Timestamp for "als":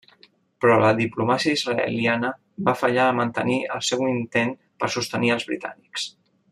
5.37-5.51